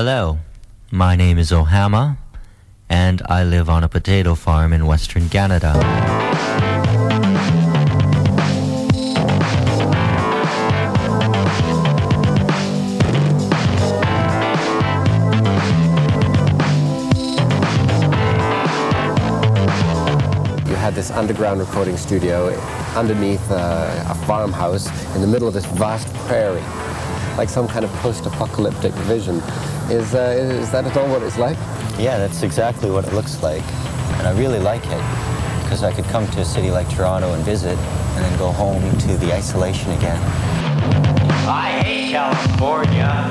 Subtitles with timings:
[0.00, 0.38] Hello,
[0.92, 2.18] my name is Ohama,
[2.88, 5.72] and I live on a potato farm in Western Canada.
[20.68, 22.50] You had this underground recording studio
[22.94, 24.86] underneath uh, a farmhouse
[25.16, 26.62] in the middle of this vast prairie,
[27.38, 29.36] like some kind of post-apocalyptic vision.
[29.88, 31.56] Is, uh, is that at all what it's like?
[31.96, 33.62] Yeah, that's exactly what it looks like,
[34.18, 37.44] and I really like it because I could come to a city like Toronto and
[37.44, 40.20] visit, and then go home to the isolation again.
[41.46, 43.30] I hate California,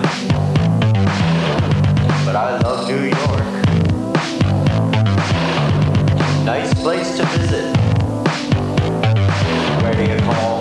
[2.25, 3.47] but I love New York.
[6.45, 7.75] Nice place to visit.
[9.81, 10.56] Where do you call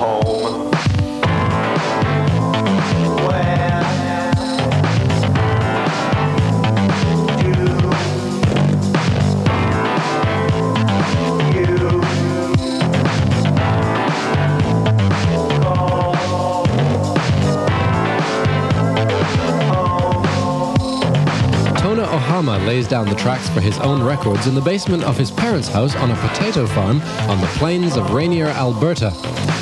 [22.37, 25.69] Tona lays down the tracks for his own records in the basement of his parents'
[25.69, 29.11] house on a potato farm on the plains of Rainier, Alberta.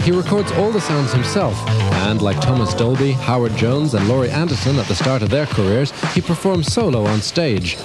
[0.03, 1.55] He records all the sounds himself,
[2.09, 5.93] and like Thomas Dolby, Howard Jones, and Laurie Anderson at the start of their careers,
[6.15, 7.77] he performs solo on stage.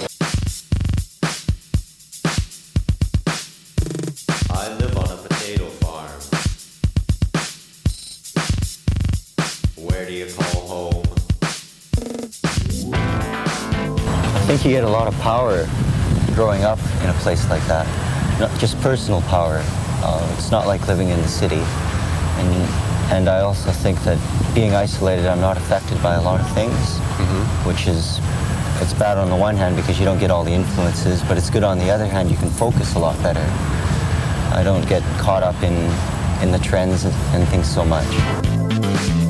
[14.60, 15.66] Think you get a lot of power
[16.34, 17.86] growing up in a place like that.
[18.38, 19.62] Not just personal power.
[20.02, 21.62] Uh, it's not like living in the city.
[22.36, 22.48] And,
[23.12, 24.18] and I also think that
[24.54, 26.98] being isolated, I'm not affected by a lot of things,
[27.66, 28.18] which is,
[28.82, 31.48] it's bad on the one hand because you don't get all the influences, but it's
[31.48, 33.46] good on the other hand, you can focus a lot better.
[34.54, 35.74] I don't get caught up in,
[36.42, 39.29] in the trends and things so much.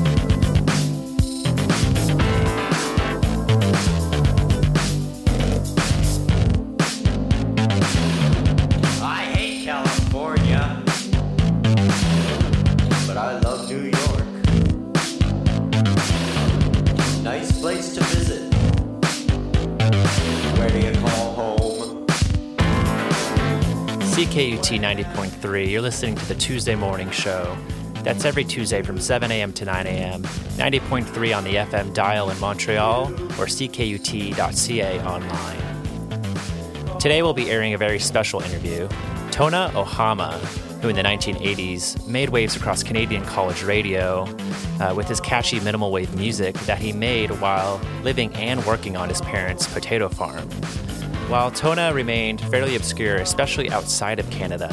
[24.71, 27.57] CKUT 90.3, you're listening to the Tuesday Morning Show.
[28.03, 29.51] That's every Tuesday from 7 a.m.
[29.51, 30.23] to 9 a.m.
[30.23, 36.99] 90.3 on the FM dial in Montreal or ckut.ca online.
[36.99, 38.87] Today we'll be airing a very special interview.
[39.31, 40.39] Tona Ohama,
[40.81, 44.23] who in the 1980s made waves across Canadian college radio
[44.79, 49.09] uh, with his catchy minimal wave music that he made while living and working on
[49.09, 50.47] his parents' potato farm.
[51.31, 54.67] While Tona remained fairly obscure, especially outside of Canada,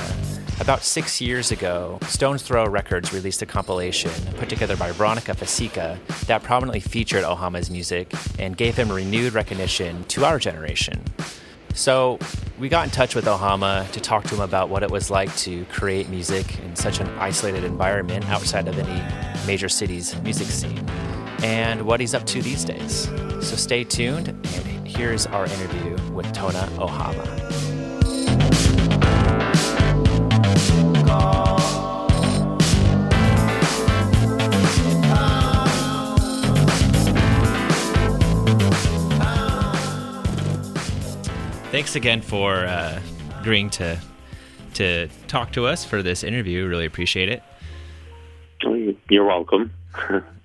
[0.59, 6.05] about six years ago, Stones Throw Records released a compilation put together by Veronica Vasicka
[6.27, 11.01] that prominently featured Ohama's music and gave him renewed recognition to our generation.
[11.75, 12.19] So
[12.59, 15.35] we got in touch with Ohama to talk to him about what it was like
[15.37, 20.85] to create music in such an isolated environment outside of any major city's music scene
[21.45, 23.05] and what he's up to these days.
[23.47, 27.27] So stay tuned, and here's our interview with Tona Ohama.
[41.71, 43.01] Thanks again for uh,
[43.41, 44.01] agreeing to
[44.75, 46.67] to talk to us for this interview.
[46.67, 47.43] Really appreciate it.
[49.11, 49.73] You're welcome.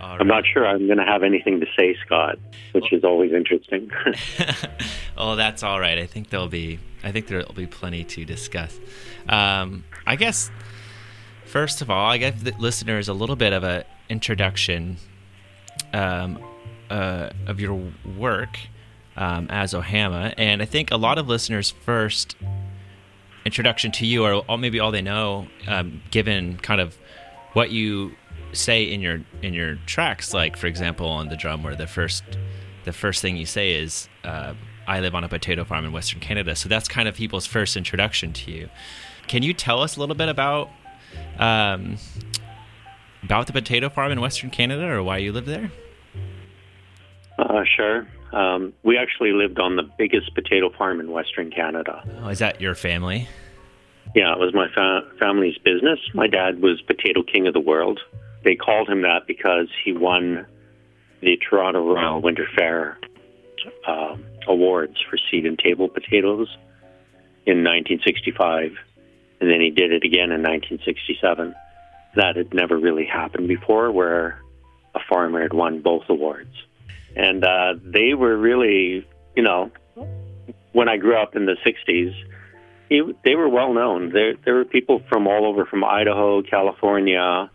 [0.00, 2.38] All I'm not sure I'm going to have anything to say, Scott,
[2.72, 3.90] which is always interesting.
[5.16, 5.98] oh, that's all right.
[5.98, 8.78] I think there'll be I think there'll be plenty to discuss.
[9.28, 10.50] Um, I guess
[11.44, 14.96] first of all, I give the listeners a little bit of an introduction
[15.92, 16.38] um,
[16.90, 17.80] uh, of your
[18.18, 18.58] work
[19.16, 22.36] um, as Ohama, and I think a lot of listeners' first
[23.44, 26.98] introduction to you, or, or maybe all they know, um, given kind of
[27.52, 28.12] what you
[28.56, 32.24] say in your in your tracks, like for example on the drum, where the first
[32.84, 34.54] the first thing you say is uh,
[34.86, 37.76] "I live on a potato farm in Western Canada," so that's kind of people's first
[37.76, 38.68] introduction to you.
[39.28, 40.70] Can you tell us a little bit about
[41.38, 41.96] um,
[43.22, 45.70] about the potato farm in Western Canada, or why you live there?
[47.38, 48.06] uh, sure.
[48.32, 52.02] Um, we actually lived on the biggest potato farm in Western Canada.
[52.22, 53.28] Oh, is that your family?
[54.14, 55.98] Yeah, it was my fa- family's business.
[56.14, 58.00] My dad was Potato King of the World.
[58.46, 60.46] They called him that because he won
[61.20, 62.96] the Toronto Royal Winter Fair
[63.88, 66.46] um awards for seed and table potatoes
[67.44, 68.70] in 1965,
[69.40, 71.56] and then he did it again in 1967.
[72.14, 74.40] That had never really happened before, where
[74.94, 76.54] a farmer had won both awards,
[77.16, 79.04] and uh, they were really,
[79.34, 79.72] you know,
[80.70, 82.14] when I grew up in the 60s.
[82.88, 84.12] He, they were well known.
[84.12, 87.50] There, there were people from all over, from Idaho, California,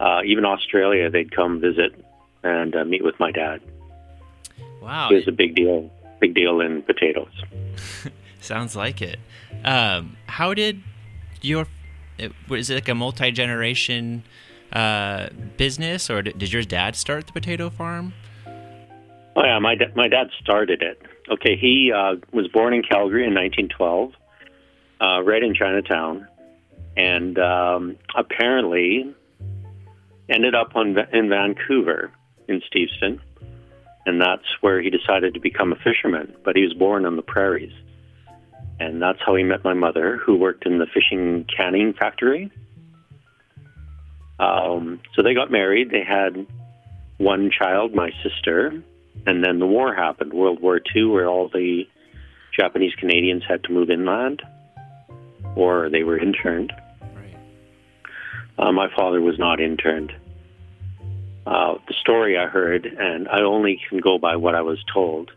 [0.00, 1.10] uh, even Australia.
[1.10, 1.94] They'd come visit
[2.42, 3.60] and uh, meet with my dad.
[4.80, 5.10] Wow.
[5.10, 7.32] It was a big deal, big deal in potatoes.
[8.40, 9.18] Sounds like it.
[9.64, 10.82] Um, how did
[11.42, 11.66] your
[12.18, 14.24] it, was it like a multi generation
[14.72, 18.14] uh, business, or did, did your dad start the potato farm?
[19.36, 21.02] Oh yeah, my da- my dad started it.
[21.30, 24.12] Okay, he uh, was born in Calgary in 1912,
[25.00, 26.26] uh, right in Chinatown,
[26.96, 29.14] and um, apparently
[30.30, 32.10] ended up on in Vancouver
[32.48, 33.20] in Steveston,
[34.06, 36.34] and that's where he decided to become a fisherman.
[36.44, 37.72] But he was born on the prairies,
[38.78, 42.50] and that's how he met my mother, who worked in the fishing canning factory.
[44.38, 45.90] Um, so they got married.
[45.90, 46.46] They had
[47.18, 48.82] one child, my sister,
[49.26, 51.86] and then the war happened, World War II, where all the
[52.58, 54.42] Japanese Canadians had to move inland,
[55.54, 56.72] or they were interned.
[57.00, 57.36] Right.
[58.58, 60.12] Uh, my father was not interned.
[61.46, 65.30] Uh, the story I heard, and I only can go by what I was told,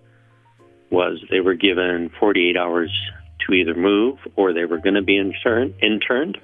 [0.89, 2.91] was they were given 48 hours
[3.47, 6.37] to either move or they were going to be intern- interned.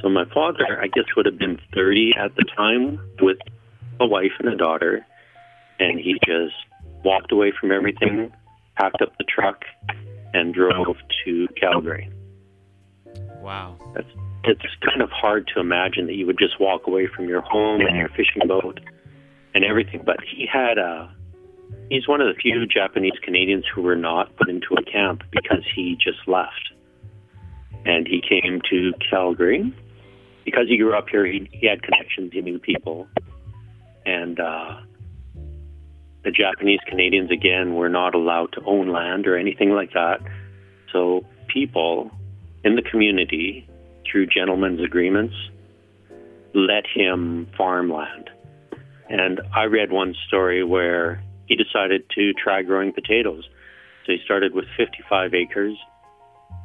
[0.00, 3.38] So my father, I guess, would have been 30 at the time with
[4.00, 5.04] a wife and a daughter,
[5.78, 6.54] and he just
[7.04, 8.32] walked away from everything,
[8.76, 9.64] packed up the truck,
[10.32, 12.10] and drove to Calgary.
[13.40, 13.76] Wow.
[13.94, 14.08] That's,
[14.46, 17.80] it's kind of hard to imagine that you would just walk away from your home
[17.80, 18.80] and your fishing boat
[19.54, 20.02] and everything.
[20.04, 21.12] But he had a.
[21.90, 25.64] He's one of the few Japanese Canadians who were not put into a camp because
[25.74, 26.72] he just left.
[27.84, 29.74] And he came to Calgary.
[30.44, 33.08] Because he grew up here, he, he had connections, he knew people.
[34.04, 34.80] And uh,
[36.22, 40.20] the Japanese Canadians, again, were not allowed to own land or anything like that.
[40.92, 42.10] So people
[42.62, 43.68] in the community,
[44.10, 45.34] through gentlemen's agreements,
[46.54, 48.30] let him farm land.
[49.08, 53.44] And I read one story where he decided to try growing potatoes.
[54.06, 55.76] So he started with 55 acres,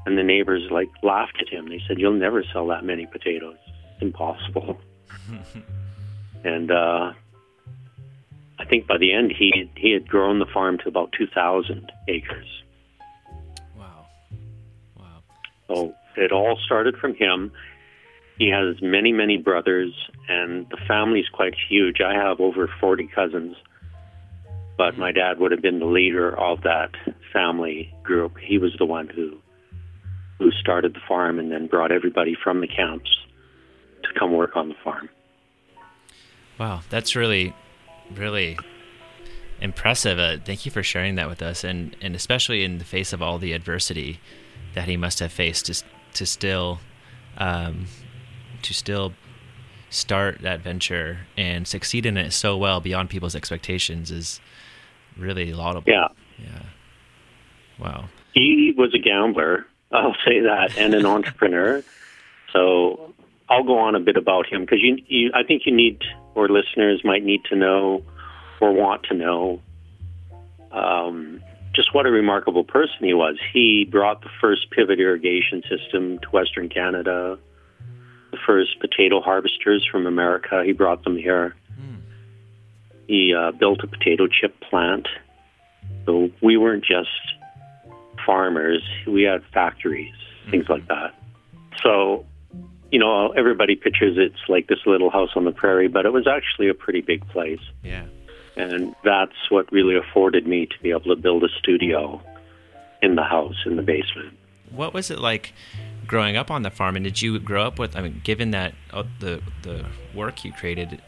[0.06, 1.70] and the neighbors like laughed at him.
[1.70, 3.58] They said, "You'll never sell that many potatoes.
[3.94, 4.80] It's impossible."
[6.44, 7.14] and uh,
[8.60, 12.64] I think by the end, he he had grown the farm to about 2,000 acres.
[13.78, 14.08] Wow.
[14.98, 15.24] Wow.
[15.68, 17.52] So it all started from him.
[18.38, 19.94] He has many, many brothers,
[20.28, 22.02] and the family's quite huge.
[22.02, 23.56] I have over 40 cousins,
[24.78, 26.92] but my dad would have been the leader of that
[27.34, 28.38] family group.
[28.38, 29.38] He was the one who
[30.38, 33.10] who started the farm and then brought everybody from the camps
[34.04, 35.10] to come work on the farm.
[36.58, 37.54] Wow, that's really,
[38.16, 38.58] really
[39.60, 40.18] impressive.
[40.18, 43.22] Uh, thank you for sharing that with us, and and especially in the face of
[43.22, 44.20] all the adversity
[44.74, 45.84] that he must have faced to
[46.14, 46.80] to still,
[47.38, 47.88] um,
[48.62, 49.14] to still
[49.90, 54.40] start that venture and succeed in it so well beyond people's expectations is
[55.18, 55.92] really laudable.
[55.92, 56.08] Yeah.
[56.38, 56.64] Yeah.
[57.80, 58.06] Wow.
[58.34, 61.84] He was a gambler, I'll say that, and an entrepreneur.
[62.54, 63.14] So
[63.50, 66.02] I'll go on a bit about him because you, you, I think you need,
[66.36, 68.04] or listeners might need to know,
[68.62, 69.62] or want to know,
[70.72, 71.42] um,
[71.80, 73.38] just what a remarkable person he was.
[73.54, 77.40] He brought the first pivot irrigation system to Western Canada.
[78.32, 81.56] The first potato harvesters from America, he brought them here.
[83.08, 85.08] He uh, built a potato chip plant.
[86.06, 87.10] So we weren't just
[88.26, 90.14] farmers, we had factories,
[90.52, 91.16] things like that.
[91.82, 92.26] So,
[92.92, 96.28] you know, everybody pictures it's like this little house on the prairie, but it was
[96.28, 97.62] actually a pretty big place.
[97.84, 98.06] Yeah.
[98.60, 102.22] And that's what really afforded me to be able to build a studio
[103.02, 104.38] in the house, in the basement.
[104.70, 105.54] What was it like
[106.06, 106.98] growing up on the farm?
[106.98, 107.96] And did you grow up with?
[107.96, 111.02] I mean, given that uh, the the work you created,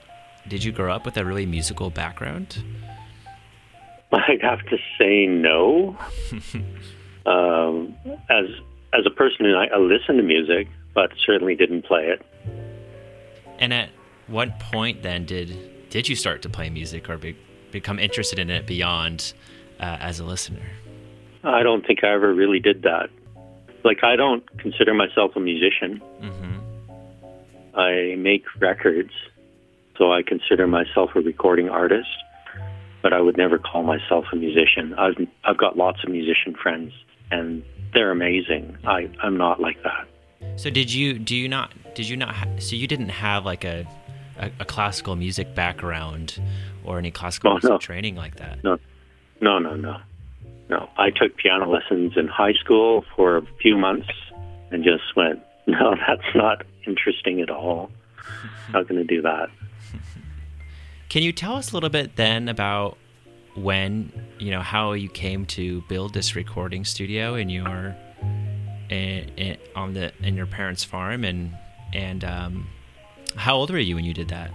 [0.47, 2.63] did you grow up with a really musical background?
[4.13, 5.97] I'd have to say no.
[7.25, 7.93] um,
[8.29, 8.45] as
[8.93, 12.25] as a person, I, I listen to music, but certainly didn't play it.
[13.59, 13.89] And at
[14.27, 17.35] what point then did did you start to play music or be,
[17.71, 19.33] become interested in it beyond
[19.79, 20.65] uh, as a listener?
[21.43, 23.09] I don't think I ever really did that.
[23.83, 25.97] Like, I don't consider myself a musician.
[26.19, 26.57] hmm
[27.73, 29.11] I make records,
[29.97, 32.09] so I consider myself a recording artist.
[33.01, 34.93] but I would never call myself a musician.
[34.95, 36.91] I've I've got lots of musician friends,
[37.31, 38.77] and they're amazing.
[38.85, 40.07] I I'm not like that.
[40.59, 43.63] So did you do you not did you not ha- so you didn't have like
[43.63, 43.87] a,
[44.41, 46.41] a a classical music background
[46.83, 47.77] or any classical Oh, music no.
[47.77, 48.63] training like that?
[48.63, 48.77] No,
[49.39, 49.97] no, no, no,
[50.69, 50.89] no.
[50.97, 54.09] I took piano lessons in high school for a few months,
[54.71, 57.89] and just went, no, that's not interesting at all.
[58.73, 59.49] Not going to do that.
[61.09, 62.97] Can you tell us a little bit then about
[63.55, 67.95] when you know how you came to build this recording studio in your
[68.89, 71.53] in, in, on the in your parents' farm and
[71.93, 72.67] and um,
[73.35, 74.51] how old were you when you did that?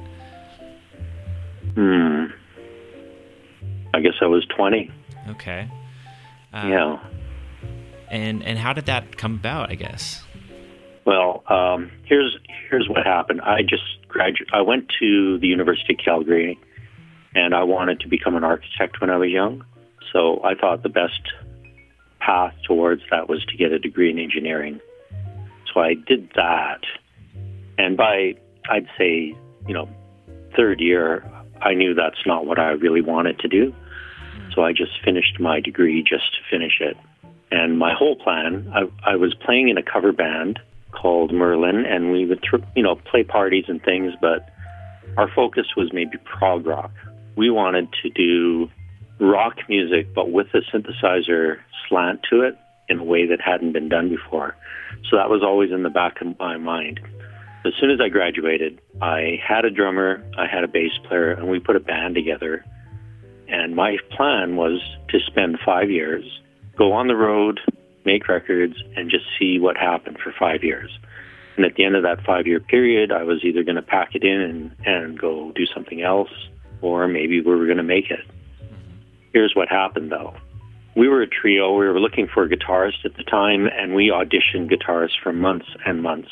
[1.75, 2.26] Hmm.
[3.95, 4.90] I guess I was 20.
[5.30, 5.68] Okay.
[6.52, 6.99] Uh, yeah.
[8.09, 9.71] And and how did that come about?
[9.71, 10.23] I guess.
[11.04, 12.37] Well, um, here's
[12.71, 13.40] here's what happened.
[13.40, 14.49] I just graduated.
[14.52, 16.59] I went to the University of Calgary,
[17.35, 19.64] and I wanted to become an architect when I was young.
[20.12, 21.21] So I thought the best
[22.21, 24.80] path towards that was to get a degree in engineering.
[25.73, 26.80] So I did that,
[27.76, 28.35] and by
[28.71, 29.35] I'd say
[29.67, 29.89] you know
[30.57, 31.25] third year,
[31.61, 33.73] I knew that's not what I really wanted to do.
[33.73, 34.51] Hmm.
[34.55, 36.97] So I just finished my degree just to finish it.
[37.51, 40.59] And my whole plan, I, I was playing in a cover band
[40.91, 44.15] called Merlin, and we would, thr you know, play parties and things.
[44.21, 44.49] But
[45.17, 46.91] our focus was maybe prog rock.
[47.37, 48.71] We wanted to do
[49.21, 51.59] rock music, but with a synthesizer
[51.89, 52.59] slant to it
[52.89, 54.57] in a way that hadn't been done before.
[55.11, 57.01] So that was always in the back of my mind.
[57.67, 61.49] As soon as I graduated, I had a drummer, I had a bass player, and
[61.49, 62.65] we put a band together.
[63.49, 66.25] And my plan was to spend five years,
[66.77, 67.59] go on the road,
[68.05, 70.97] make records, and just see what happened for five years.
[71.57, 74.15] And at the end of that five year period, I was either going to pack
[74.15, 76.31] it in and, and go do something else,
[76.83, 78.25] or maybe we were going to make it.
[79.33, 80.35] Here's what happened though.
[80.95, 81.77] We were a trio.
[81.77, 85.67] We were looking for a guitarist at the time, and we auditioned guitarists for months
[85.85, 86.31] and months.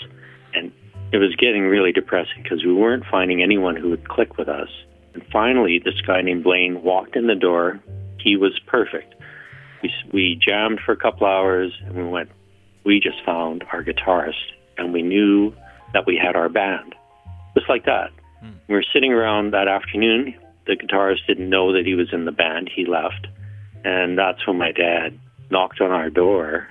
[0.55, 0.73] And
[1.15, 4.69] it was getting really depressing because we weren't finding anyone who would click with us.
[5.15, 7.81] And finally, this guy named Blaine walked in the door.
[8.19, 9.15] He was perfect.
[9.83, 12.31] We, we jammed for a couple hours and we went,
[12.85, 14.43] we just found our guitarist.
[14.77, 15.55] And we knew
[15.93, 16.97] that we had our band.
[17.57, 18.11] Just like that.
[18.41, 18.51] Hmm.
[18.69, 20.35] We were sitting around that afternoon.
[20.67, 22.71] The guitarist didn't know that he was in the band.
[22.75, 23.29] He left.
[23.85, 25.17] And that's when my dad
[25.51, 26.69] knocked on our door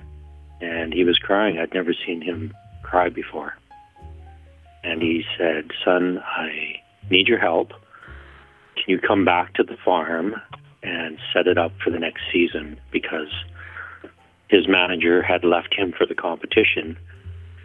[0.60, 1.58] and he was crying.
[1.58, 3.54] I'd never seen him cry before.
[4.94, 6.76] And he said, Son, I
[7.10, 7.70] need your help.
[8.76, 10.36] Can you come back to the farm
[10.84, 12.78] and set it up for the next season?
[12.92, 13.26] Because
[14.46, 16.96] his manager had left him for the competition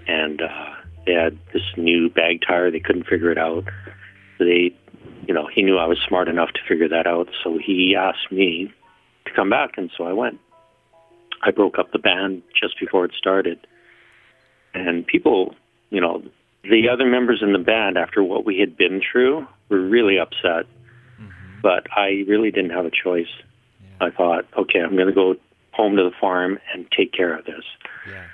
[0.08, 0.74] and uh,
[1.06, 2.72] they had this new bag tire.
[2.72, 3.66] They couldn't figure it out.
[4.40, 4.76] They,
[5.28, 7.30] you know, he knew I was smart enough to figure that out.
[7.44, 8.74] So he asked me
[9.26, 10.40] to come back, and so I went.
[11.44, 13.68] I broke up the band just before it started.
[14.74, 15.54] And people,
[15.92, 16.24] you know,
[16.64, 20.66] the other members in the band, after what we had been through, were really upset.
[21.20, 21.62] Mm-hmm.
[21.62, 23.32] But I really didn't have a choice.
[24.02, 25.36] I thought, okay, I'm going to go
[25.72, 27.64] home to the farm and take care of this.
[28.08, 28.26] Yeah.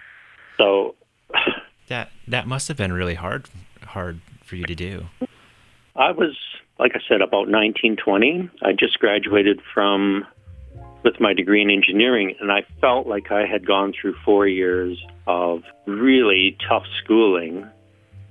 [0.57, 0.95] So
[1.87, 3.47] That that must have been really hard
[3.83, 5.05] hard for you to do.
[5.95, 6.35] I was,
[6.79, 8.49] like I said, about 1920.
[8.63, 10.25] I just graduated from
[11.03, 14.97] with my degree in engineering, and I felt like I had gone through four years
[15.27, 17.67] of really tough schooling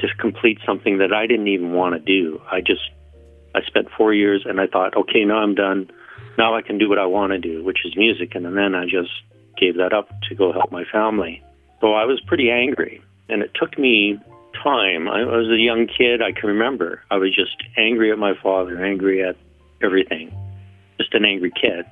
[0.00, 2.40] to complete something that I didn't even want to do.
[2.50, 2.90] I just,
[3.54, 5.90] I spent four years, and I thought, okay, now I'm done.
[6.36, 8.84] Now I can do what I want to do, which is music, and then I
[8.84, 9.10] just
[9.58, 11.42] gave that up to go help my family.
[11.80, 14.18] So I was pretty angry, and it took me
[14.62, 15.08] time.
[15.08, 16.22] I was a young kid.
[16.22, 17.02] I can remember.
[17.10, 19.36] I was just angry at my father, angry at
[19.82, 20.34] everything,
[20.98, 21.84] just an angry kid.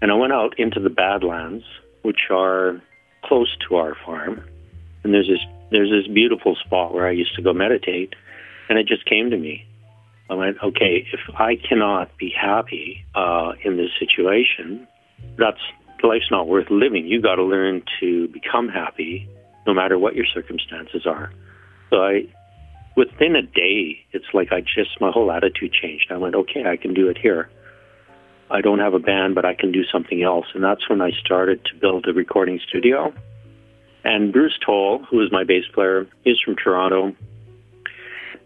[0.00, 1.64] And I went out into the Badlands,
[2.02, 2.80] which are
[3.24, 4.44] close to our farm.
[5.02, 8.14] And there's this there's this beautiful spot where I used to go meditate,
[8.68, 9.66] and it just came to me.
[10.30, 14.86] I went, okay, if I cannot be happy uh, in this situation,
[15.38, 15.60] that's
[16.02, 17.06] life's not worth living.
[17.06, 19.28] You got to learn to become happy,
[19.66, 21.32] no matter what your circumstances are.
[21.90, 22.26] So I,
[22.96, 26.10] within a day, it's like I just my whole attitude changed.
[26.10, 27.50] I went, okay, I can do it here.
[28.50, 31.10] I don't have a band, but I can do something else, and that's when I
[31.24, 33.12] started to build a recording studio.
[34.04, 37.14] And Bruce Toll, who is my bass player, he's from Toronto.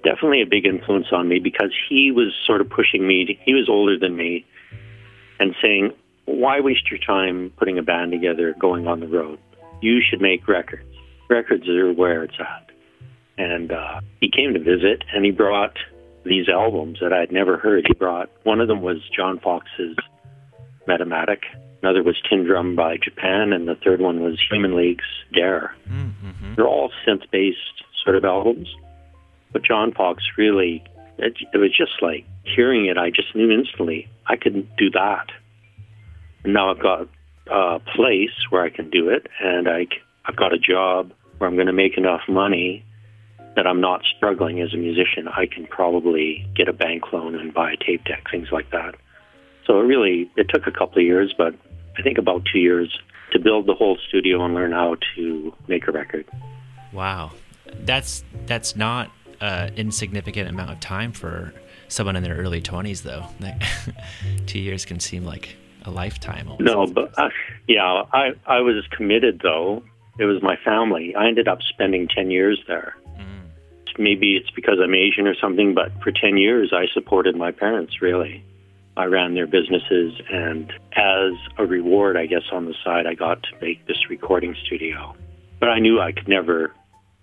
[0.03, 3.25] Definitely a big influence on me because he was sort of pushing me.
[3.27, 4.45] To, he was older than me,
[5.39, 5.93] and saying,
[6.25, 9.39] "Why waste your time putting a band together, going on the road?
[9.81, 10.85] You should make records.
[11.29, 12.73] Records are where it's at."
[13.39, 15.77] and uh, he came to visit and he brought
[16.25, 17.85] these albums that I'd never heard.
[17.87, 19.97] He brought one of them was John Foxx's
[20.87, 21.41] Metamatic,
[21.83, 25.75] another was Tin Drum by Japan, and the third one was Human League's Dare.
[25.89, 26.55] Mm-hmm.
[26.55, 28.69] They're all synth based sort of albums.
[29.53, 30.83] But John Foxx really,
[31.19, 35.27] it, it was just like hearing it, I just knew instantly I couldn't do that.
[36.45, 37.09] And now I've got
[37.51, 41.67] a place where I can do it, and I've got a job where I'm going
[41.67, 42.85] to make enough money
[43.57, 45.29] that I'm not struggling as a musician.
[45.29, 48.95] I can probably get a bank loan and buy a tape deck, things like that.
[49.67, 51.55] So it really, it took a couple of years, but
[51.99, 52.99] I think about two years
[53.33, 56.27] to build the whole studio and learn how to make a record.
[56.93, 57.33] Wow,
[57.85, 61.53] that's that's not an insignificant amount of time for
[61.89, 63.27] someone in their early twenties, though.
[63.41, 63.63] Like,
[64.47, 66.49] two years can seem like a lifetime.
[66.49, 66.63] Almost.
[66.63, 67.31] No, but uh,
[67.69, 69.83] yeah, I I was committed though.
[70.19, 71.15] It was my family.
[71.17, 72.97] I ended up spending ten years there.
[73.99, 78.01] Maybe it's because I'm Asian or something, but for ten years I supported my parents.
[78.01, 78.43] Really,
[78.97, 83.43] I ran their businesses, and as a reward, I guess on the side, I got
[83.45, 85.15] to make this recording studio.
[85.61, 86.73] But I knew I could never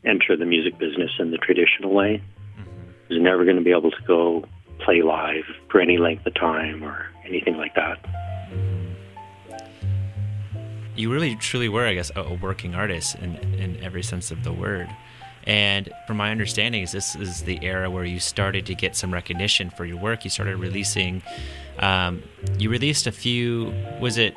[0.03, 2.23] enter the music business in the traditional way.
[2.57, 4.45] I was never going to be able to go
[4.83, 7.99] play live for any length of time or anything like that.
[10.99, 14.43] you really truly were, I guess, a, a working artist in in every sense of
[14.43, 14.89] the word.
[15.45, 19.13] And from my understanding, is this is the era where you started to get some
[19.13, 20.23] recognition for your work.
[20.23, 21.23] You started releasing.
[21.79, 22.23] Um,
[22.57, 23.73] you released a few.
[23.99, 24.35] Was it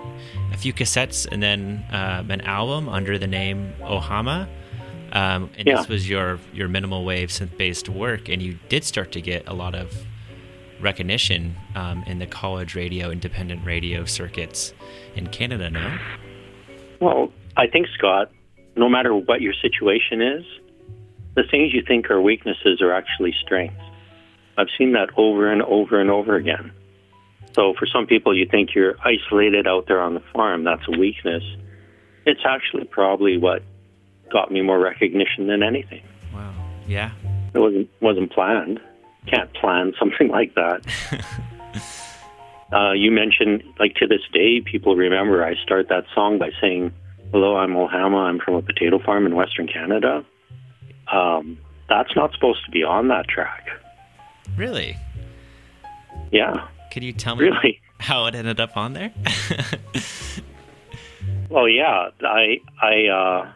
[0.52, 4.48] a few cassettes and then um, an album under the name Ohama?
[5.12, 5.76] Um, and Yeah.
[5.76, 9.46] this was your your minimal wave synth based work, and you did start to get
[9.46, 9.92] a lot of
[10.80, 14.72] recognition um, in the college radio, independent radio circuits
[15.14, 15.70] in Canada.
[15.70, 15.98] No.
[17.00, 18.30] Well, I think, Scott,
[18.76, 20.44] no matter what your situation is,
[21.34, 23.80] the things you think are weaknesses are actually strengths.
[24.56, 26.72] I've seen that over and over and over again.
[27.54, 30.64] So for some people, you think you're isolated out there on the farm.
[30.64, 31.42] That's a weakness.
[32.26, 33.62] It's actually probably what
[34.30, 36.02] got me more recognition than anything.
[36.32, 36.54] Wow.
[36.86, 37.12] Yeah.
[37.54, 38.80] It wasn't wasn't planned.
[39.26, 40.86] Can't plan something like that.
[42.72, 46.92] uh, you mentioned, like to this day, people remember I start that song by saying,
[47.32, 48.28] "Hello, I'm Ohama.
[48.28, 50.24] I'm from a potato farm in Western Canada."
[51.10, 53.68] Um, that's not supposed to be on that track.
[54.56, 54.96] Really?
[56.30, 57.80] Yeah, Could you tell me really.
[57.98, 59.12] how it ended up on there?
[61.52, 63.52] Well, yeah, I, I, uh,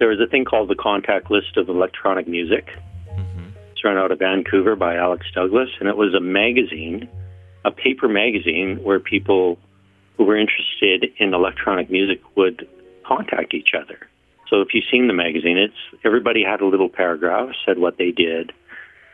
[0.00, 2.68] there was a thing called the Contact List of Electronic Music.
[3.70, 7.08] It's run out of Vancouver by Alex Douglas, and it was a magazine,
[7.64, 9.58] a paper magazine where people
[10.16, 12.68] who were interested in electronic music would
[13.06, 14.08] contact each other.
[14.50, 18.10] So if you've seen the magazine, it's everybody had a little paragraph, said what they
[18.10, 18.52] did,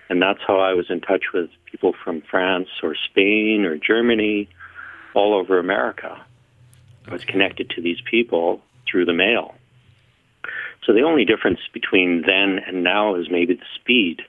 [0.09, 4.49] and that's how I was in touch with people from France or Spain or Germany,
[5.15, 6.25] all over America.
[7.07, 9.55] I was connected to these people through the mail.
[10.85, 14.23] So the only difference between then and now is maybe the speed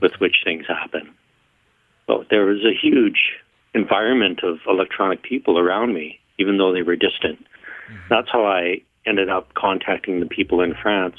[0.00, 1.14] with which things happen.
[2.06, 3.34] But there was a huge
[3.74, 7.38] environment of electronic people around me, even though they were distant.
[7.38, 8.08] Mm-hmm.
[8.10, 11.16] That's how I ended up contacting the people in France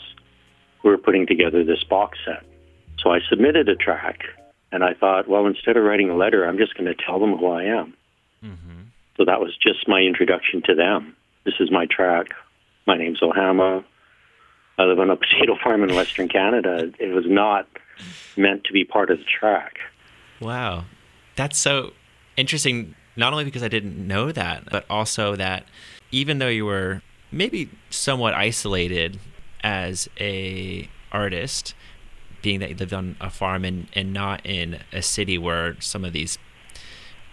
[0.82, 2.44] who were putting together this box set.
[3.00, 4.24] So I submitted a track,
[4.72, 7.38] and I thought, well, instead of writing a letter, I'm just going to tell them
[7.38, 7.94] who I am.
[8.44, 8.82] Mm-hmm.
[9.18, 11.16] So that was just my introduction to them.
[11.46, 12.28] This is my track.
[12.88, 13.84] My name's Ohama.
[14.78, 16.92] I live on a potato farm in Western Canada.
[17.00, 17.68] It was not
[18.36, 19.78] meant to be part of the track.
[20.40, 20.86] wow.
[21.36, 21.94] That's so
[22.38, 25.66] interesting, not only because I didn't know that, but also that
[26.12, 27.02] even though you were
[27.34, 29.20] maybe somewhat isolated
[29.64, 31.74] as a artist,
[32.42, 36.04] being that you lived on a farm and, and not in a city where some
[36.06, 36.38] of these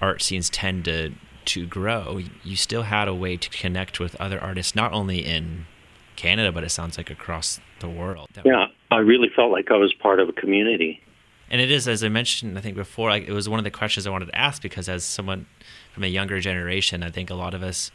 [0.00, 1.12] art scenes tend to
[1.46, 5.66] to grow, you still had a way to connect with other artists, not only in
[6.14, 8.28] Canada, but it sounds like across the world.
[8.44, 11.02] Yeah, I really felt like I was part of a community.
[11.50, 13.70] And it is, as I mentioned, I think before, like, it was one of the
[13.70, 15.46] questions I wanted to ask because as someone
[15.92, 17.90] from a younger generation, I think a lot of us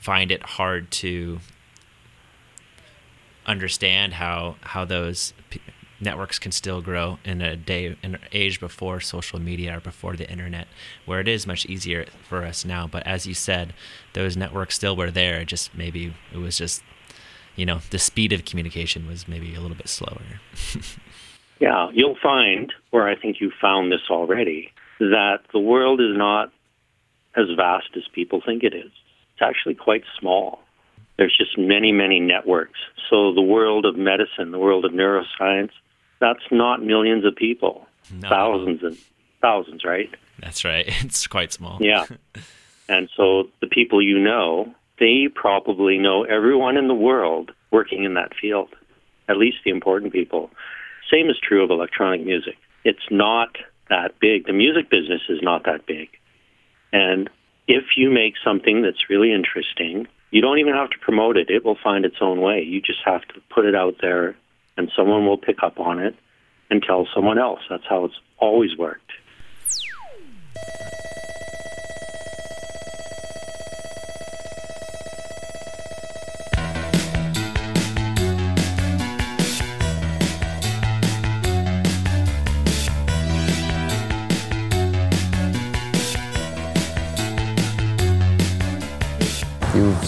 [0.00, 1.40] find it hard to
[3.46, 5.60] understand how how those p-
[6.00, 10.16] networks can still grow in a day in an age before social media or before
[10.16, 10.66] the internet
[11.04, 13.72] where it is much easier for us now but as you said
[14.14, 16.82] those networks still were there just maybe it was just
[17.54, 20.40] you know the speed of communication was maybe a little bit slower
[21.58, 26.52] Yeah, you'll find, or I think you found this already, that the world is not
[27.34, 28.90] as vast as people think it is.
[29.36, 30.62] It's actually quite small.
[31.18, 32.78] There's just many, many networks.
[33.10, 35.72] So the world of medicine, the world of neuroscience,
[36.20, 37.86] that's not millions of people.
[38.10, 38.28] No.
[38.28, 38.96] thousands and
[39.42, 40.08] thousands, right?
[40.38, 40.86] That's right.
[41.04, 41.78] It's quite small.
[41.80, 42.06] Yeah.
[42.88, 48.14] and so the people you know, they probably know everyone in the world working in
[48.14, 48.68] that field,
[49.28, 50.50] at least the important people.
[51.12, 52.56] Same is true of electronic music.
[52.84, 53.56] It's not
[53.90, 54.46] that big.
[54.46, 56.08] The music business is not that big.
[56.92, 57.28] And
[57.68, 61.50] if you make something that's really interesting, you don't even have to promote it.
[61.50, 62.62] It will find its own way.
[62.62, 64.36] You just have to put it out there
[64.76, 66.14] and someone will pick up on it
[66.70, 67.60] and tell someone else.
[67.70, 69.12] That's how it's always worked.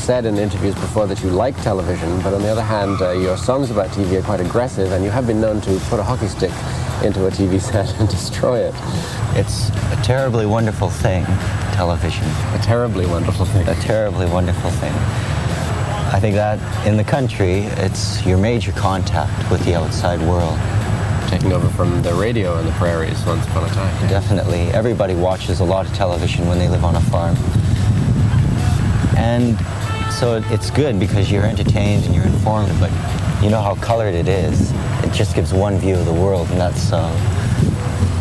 [0.09, 3.37] Said in interviews before that you like television, but on the other hand, uh, your
[3.37, 6.27] songs about TV are quite aggressive, and you have been known to put a hockey
[6.27, 6.51] stick
[7.05, 8.75] into a TV set and destroy it.
[9.37, 11.27] It's a terribly wonderful thing,
[11.75, 12.25] television.
[12.55, 13.69] A terribly wonderful thing.
[13.69, 14.95] A terribly wonderful thing.
[16.17, 20.59] I think that in the country, it's your major contact with the outside world.
[21.29, 24.09] Taking over from the radio in the prairies once upon a time.
[24.09, 24.71] Definitely.
[24.73, 27.37] Everybody watches a lot of television when they live on a farm.
[29.19, 29.59] And
[30.19, 32.91] so it's good because you're entertained and you're informed, but
[33.41, 34.73] you know how colored it is.
[35.05, 37.09] It just gives one view of the world, and that's uh,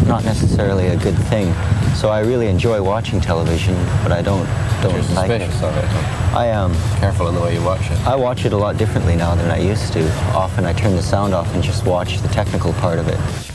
[0.06, 1.52] not necessarily a good thing.
[1.96, 4.46] So I really enjoy watching television, but I don't
[4.84, 5.42] don't You're like it.
[5.42, 5.86] of it.
[6.36, 6.72] I am.
[7.00, 8.00] Careful in the way you watch it.
[8.06, 10.08] I watch it a lot differently now than I used to.
[10.36, 13.47] Often I turn the sound off and just watch the technical part of it.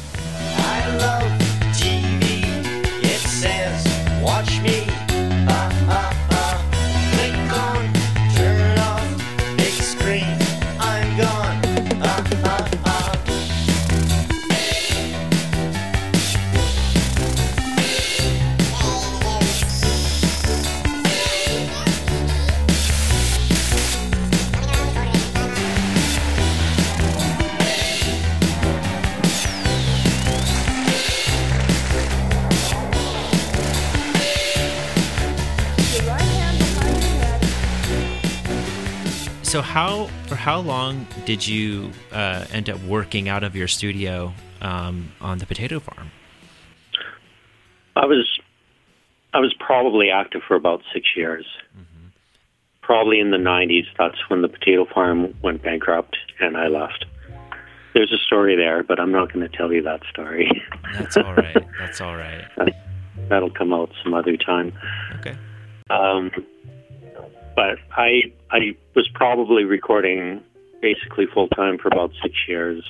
[39.52, 44.32] So how for how long did you uh, end up working out of your studio
[44.62, 46.10] um, on the potato farm?
[47.94, 48.40] I was
[49.34, 51.44] I was probably active for about six years.
[52.80, 57.04] Probably in the '90s, that's when the potato farm went bankrupt and I left.
[57.92, 60.50] There's a story there, but I'm not going to tell you that story.
[60.94, 61.58] That's all right.
[61.78, 62.42] That's all right.
[63.28, 64.72] That'll come out some other time.
[65.18, 65.36] Okay.
[65.90, 66.30] Um,
[67.54, 70.42] but I I was probably recording
[70.80, 72.84] basically full time for about six years.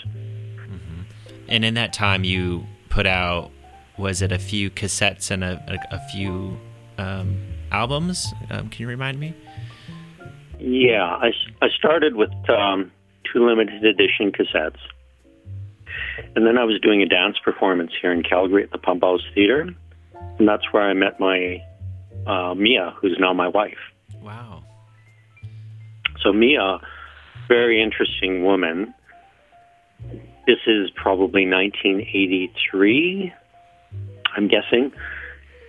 [1.49, 3.51] And in that time, you put out
[3.99, 6.59] was it a few cassettes and a a, a few
[6.99, 7.37] um,
[7.71, 8.33] albums?
[8.51, 9.35] Um, can you remind me?
[10.59, 12.93] Yeah, I, I started with um,
[13.33, 14.79] two limited edition cassettes.
[16.37, 19.23] And then I was doing a dance performance here in Calgary at the Pump House
[19.35, 19.69] Theater.
[20.39, 21.63] And that's where I met my
[22.27, 23.79] uh, Mia, who's now my wife.
[24.23, 24.63] Wow.
[26.23, 26.81] So Mia,
[27.49, 28.95] very interesting woman.
[30.47, 33.33] This is probably 1983,
[34.37, 34.93] I'm guessing.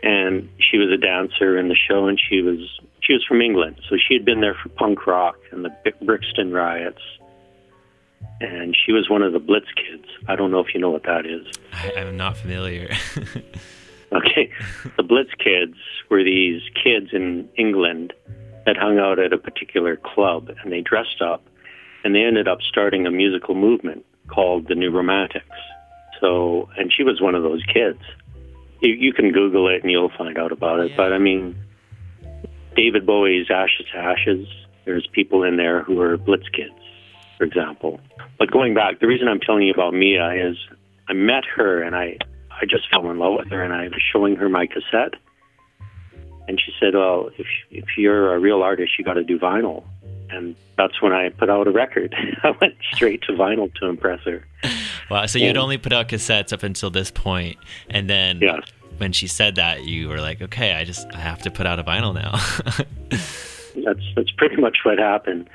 [0.03, 2.59] And she was a dancer in the show, and she was
[3.01, 6.51] she was from England, so she had been there for punk rock and the Brixton
[6.51, 7.01] riots.
[8.41, 10.05] And she was one of the Blitz kids.
[10.27, 11.45] I don't know if you know what that is.
[11.71, 12.93] I, I'm not familiar.
[14.13, 14.51] Okay.
[14.95, 15.75] the Blitz kids
[16.09, 18.13] were these kids in England
[18.65, 21.43] that hung out at a particular club and they dressed up
[22.03, 25.45] and they ended up starting a musical movement called the New Romantics.
[26.19, 27.99] So, and she was one of those kids.
[28.81, 30.91] You, you can Google it and you'll find out about it.
[30.91, 30.97] Yeah.
[30.97, 31.55] But I mean,
[32.75, 34.47] David Bowie's Ashes to Ashes,
[34.85, 36.73] there's people in there who are Blitz kids,
[37.37, 37.99] for example.
[38.37, 40.57] But going back, the reason I'm telling you about Mia is
[41.07, 42.17] I met her and I,
[42.51, 45.13] I just fell in love with her and I was showing her my cassette.
[46.47, 49.83] And she said, Well, if, if you're a real artist, you got to do vinyl.
[50.29, 52.15] And that's when I put out a record.
[52.43, 54.45] I went straight to vinyl to impress her.
[55.09, 55.25] wow.
[55.27, 57.57] So you'd only put out cassettes up until this point,
[57.89, 58.61] and then Yes.
[58.97, 61.79] when she said that, you were like, okay, I just I have to put out
[61.79, 62.31] a vinyl now.
[63.83, 65.49] That's that's pretty much what happened.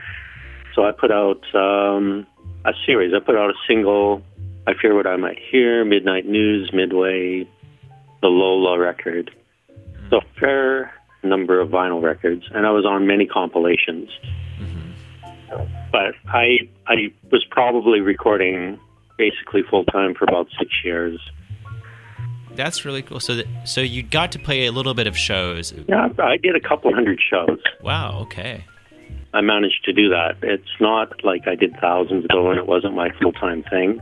[0.75, 2.27] So I put out um,
[2.65, 3.15] a series.
[3.15, 4.23] I put out a single,
[4.67, 7.49] I Fear What I Might Hear, Midnight News, Midway,
[8.21, 9.31] the Lola record.
[10.41, 14.09] Fair number of vinyl records, and I was on many compilations.
[14.61, 15.65] Mm-hmm.
[15.91, 18.79] But I I was probably recording
[19.17, 21.21] basically full time for about six years.
[22.55, 23.21] that's really cool.
[23.21, 25.73] So that so you got to play a little bit of shows.
[25.89, 27.61] Yeah, I did a couple hundred shows.
[27.83, 28.21] Wow.
[28.23, 28.65] Okay.
[29.35, 30.37] I managed to do that.
[30.43, 34.01] It's not like I did thousands though, and it wasn't my full time thing.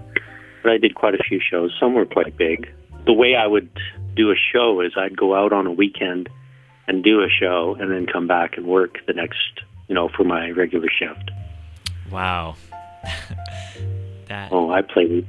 [0.63, 1.73] But I did quite a few shows.
[1.79, 2.73] Some were quite big.
[3.07, 3.71] The way I would
[4.17, 6.29] do a show is I'd go out on a weekend
[6.89, 10.25] and do a show, and then come back and work the next, you know, for
[10.25, 11.31] my regular shift.
[12.11, 12.57] Wow.
[14.29, 14.53] that.
[14.53, 15.27] Oh, I played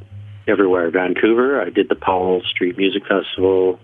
[0.47, 0.89] everywhere.
[0.91, 1.61] Vancouver.
[1.61, 3.79] I did the Powell Street Music Festival.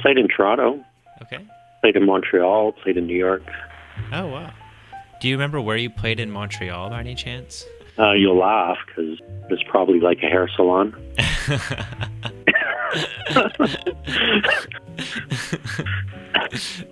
[0.00, 0.82] Played in Toronto.
[1.22, 1.46] Okay.
[1.82, 2.72] Played in Montreal.
[2.72, 3.42] Played in New York.
[4.12, 4.52] Oh wow.
[5.20, 7.66] Do you remember where you played in Montreal by any chance?
[7.98, 10.94] Uh, you'll laugh because it's probably like a hair salon.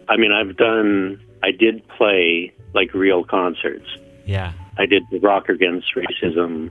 [0.08, 1.20] I mean, I've done.
[1.42, 3.86] I did play like real concerts.
[4.26, 4.52] yeah.
[4.80, 6.70] I did the Rock Against Racism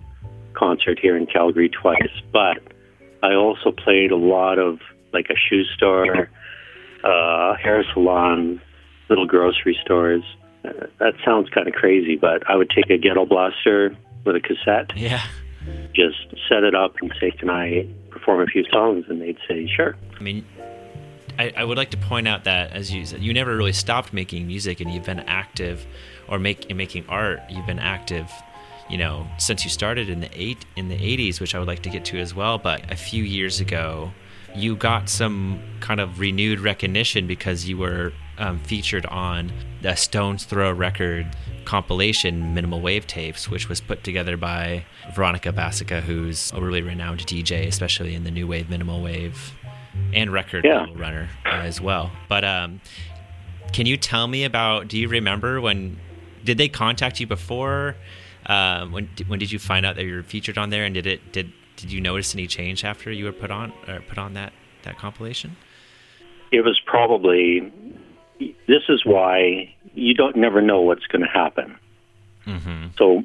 [0.53, 2.57] concert here in Calgary twice, but
[3.21, 4.79] I also played a lot of
[5.11, 6.29] like a shoe store,
[7.03, 8.61] uh, hair salon,
[9.09, 10.23] little grocery stores.
[10.63, 13.93] Uh, that sounds kind of crazy, but I would take a ghetto blaster
[14.25, 15.21] with a cassette, Yeah.
[15.93, 16.17] Just
[16.49, 19.95] set it up and say, "Can I perform a few songs?" And they'd say, "Sure."
[20.17, 20.45] I mean,
[21.39, 24.13] I, I would like to point out that, as you said, you never really stopped
[24.13, 25.86] making music, and you've been active,
[26.27, 27.41] or make in making art.
[27.49, 28.32] You've been active,
[28.89, 31.84] you know, since you started in the eight in the '80s, which I would like
[31.84, 32.58] to get to as well.
[32.58, 34.12] But a few years ago,
[34.56, 40.45] you got some kind of renewed recognition because you were um, featured on the Stones
[40.45, 41.28] Throw record
[41.65, 47.26] compilation Minimal Wave Tapes, which was put together by Veronica Vasicka, who's a really renowned
[47.26, 49.54] DJ, especially in the new wave, minimal wave,
[50.13, 50.86] and record Yeah.
[50.95, 52.12] runner uh, as well.
[52.30, 52.80] But um,
[53.73, 54.88] can you tell me about?
[54.88, 56.00] Do you remember when?
[56.43, 57.95] Did they contact you before?
[58.45, 60.86] Um, when when did you find out that you were featured on there?
[60.86, 64.00] And did it did did you notice any change after you were put on or
[64.08, 65.58] put on that that compilation?
[66.52, 67.71] It was probably.
[68.39, 71.78] This is why you don't never know what's going to happen.
[72.45, 72.88] Mm-hmm.
[72.97, 73.23] So,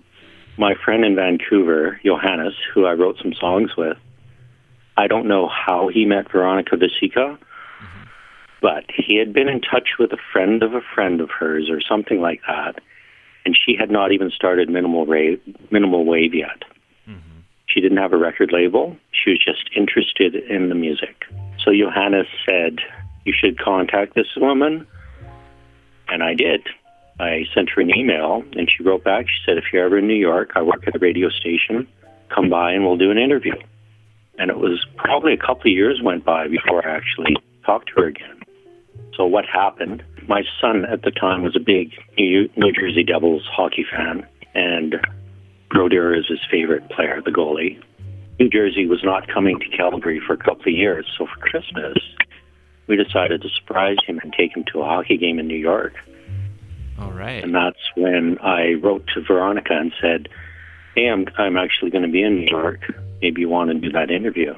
[0.59, 3.97] my friend in Vancouver, Johannes, who I wrote some songs with,
[4.97, 7.39] I don't know how he met Veronica Vasicka,
[8.61, 11.81] but he had been in touch with a friend of a friend of hers or
[11.81, 12.81] something like that,
[13.45, 15.07] and she had not even started minimal
[15.71, 16.65] minimal wave yet.
[17.73, 18.97] She didn't have a record label.
[19.13, 21.25] She was just interested in the music.
[21.59, 22.81] So Johannes said,
[23.25, 24.87] "You should contact this woman,"
[26.13, 26.61] and I did.
[27.19, 29.27] I sent her an email, and she wrote back.
[29.29, 31.87] She said, "If you're ever in New York, I work at a radio station.
[32.29, 33.55] Come by, and we'll do an interview."
[34.39, 38.03] And it was probably a couple of years went by before I actually talked to
[38.03, 38.41] her again.
[39.17, 40.03] So what happened?
[40.27, 45.01] My son at the time was a big New, New Jersey Devils hockey fan, and
[45.71, 47.79] Brodeur is his favorite player, the goalie.
[48.39, 51.99] New Jersey was not coming to Calgary for a couple of years, so for Christmas,
[52.93, 55.95] we decided to surprise him and take him to a hockey game in New York.
[56.99, 57.43] All right.
[57.43, 60.29] And that's when I wrote to Veronica and said,
[60.95, 62.81] Hey, I'm, I'm actually going to be in New York.
[63.23, 64.53] Maybe you want to do that interview.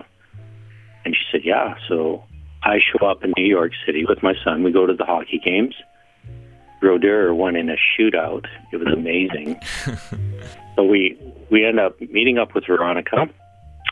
[1.05, 1.77] And she said, Yeah.
[1.89, 2.25] So
[2.65, 4.65] I show up in New York City with my son.
[4.65, 5.77] We go to the hockey games.
[6.81, 8.47] Brodeur won in a shootout.
[8.73, 9.61] It was amazing.
[10.75, 11.17] so we
[11.51, 13.29] we end up meeting up with Veronica.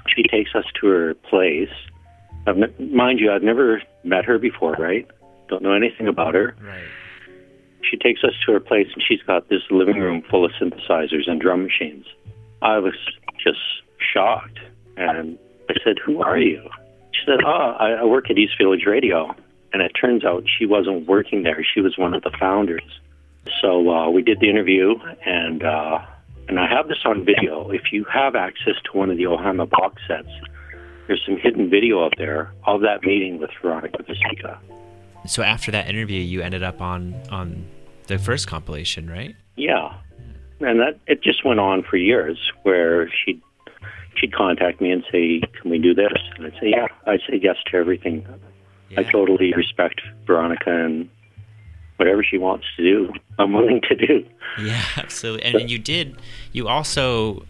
[0.09, 1.71] She takes us to her place.
[2.47, 5.07] I've, ne- mind you, I've never met her before, right?
[5.49, 6.83] Don't know anything about her Right.
[7.89, 11.29] she takes us to her place and she's got this living room full of synthesizers
[11.29, 12.07] and drum machines.
[12.63, 12.95] I was
[13.43, 13.59] just
[14.13, 14.59] shocked
[14.97, 16.63] and I said, Who are you?
[17.13, 19.35] She said, Oh, I, I work at East Village Radio.
[19.75, 21.65] And it turns out she wasn't working there.
[21.75, 22.83] She was one of the founders.
[23.61, 25.99] So uh, we did the interview and uh,
[26.49, 27.71] and I have this on video.
[27.71, 30.29] If you have access to one of the Ohama box sets,
[31.13, 34.57] there's some hidden video out there of that meeting with Veronica Vasicka.
[35.27, 37.67] So after that interview, you ended up on on
[38.07, 39.37] the first compilation, right?
[39.57, 39.93] Yeah,
[40.61, 43.43] and that it just went on for years, where she'd
[44.17, 47.39] she'd contact me and say, "Can we do this?" And I'd say, "Yeah." I'd say
[47.43, 48.27] yes to everything.
[48.97, 51.11] I totally respect Veronica and
[51.97, 54.27] whatever she wants to do, I'm willing to do.
[54.59, 55.45] Yeah, absolutely.
[55.45, 56.17] And, and you did.
[56.53, 57.45] You also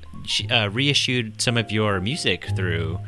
[0.50, 2.98] uh, reissued some of your music through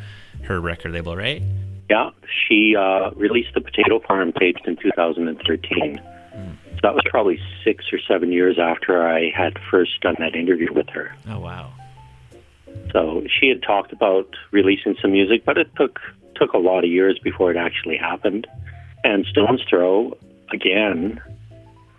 [0.45, 1.43] her record label, right?
[1.91, 2.11] Yeah,
[2.49, 6.01] she uh, released the Potato Farm tapes in 2013.
[6.35, 10.73] So that was probably six or seven years after I had first done that interview
[10.73, 11.15] with her.
[11.29, 11.73] Oh wow.
[12.93, 16.01] So she had talked about releasing some music, but it took
[16.35, 18.47] took a lot of years before it actually happened.
[19.05, 20.17] And Stones Throw,
[20.53, 21.21] again,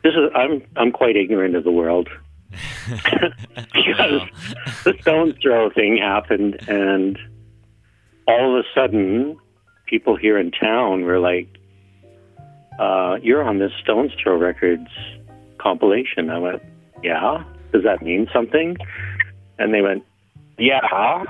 [0.03, 2.09] this is I'm I'm quite ignorant of the world
[3.73, 4.21] because
[4.83, 7.17] the Stones Throw thing happened, and
[8.27, 9.37] all of a sudden,
[9.85, 11.47] people here in town were like,
[12.79, 14.87] uh, "You're on this Stones Throw Records
[15.57, 16.61] compilation." I went,
[17.03, 18.77] "Yeah." Does that mean something?
[19.59, 20.03] And they went,
[20.57, 21.23] "Yeah."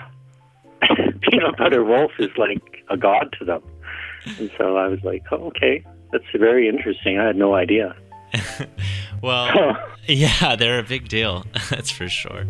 [1.22, 3.64] Peanut Butter Wolf is like a god to them,
[4.40, 7.96] and so I was like, "Oh, okay, that's very interesting." I had no idea.
[9.22, 11.46] Well, yeah, they're a big deal.
[11.72, 12.46] That's for sure.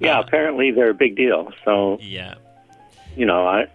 [0.00, 1.52] Yeah, Uh, apparently they're a big deal.
[1.64, 2.36] So yeah.
[3.16, 3.66] You know, I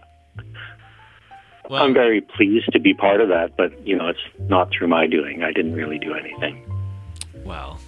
[1.68, 4.88] Well, I'm very pleased to be part of that, but you know, it's not through
[4.88, 5.42] my doing.
[5.42, 6.64] I didn't really do anything.
[7.44, 7.80] well,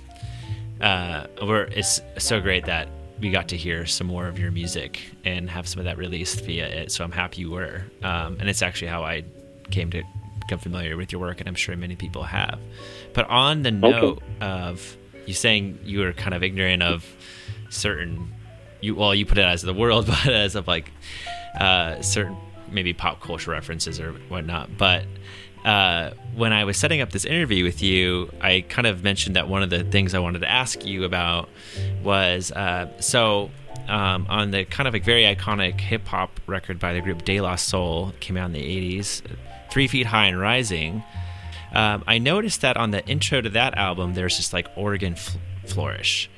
[0.80, 2.88] uh, we're it's so great that
[3.20, 6.44] we got to hear some more of your music and have some of that released
[6.44, 6.92] via it.
[6.92, 9.24] So I'm happy you were, um, and it's actually how I
[9.70, 10.02] came to
[10.40, 12.58] become familiar with your work, and I'm sure many people have.
[13.12, 17.04] But on the note of you saying you were kind of ignorant of
[17.70, 18.32] certain,
[18.80, 20.90] you well, you put it as the world, but as of like
[21.58, 22.36] uh, certain
[22.70, 24.76] maybe pop culture references or whatnot.
[24.76, 25.04] But
[25.64, 29.48] uh, when I was setting up this interview with you, I kind of mentioned that
[29.48, 31.48] one of the things I wanted to ask you about
[32.02, 33.50] was uh, so
[33.88, 37.40] um, on the kind of a very iconic hip hop record by the group De
[37.40, 39.22] La Soul, came out in the 80s,
[39.70, 41.02] Three Feet High and Rising.
[41.72, 45.38] Um, I noticed that on the intro to that album, there's this like organ fl-
[45.66, 46.30] flourish.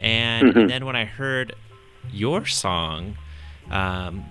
[0.00, 1.54] And, and then when I heard
[2.12, 3.16] your song,
[3.70, 4.24] um,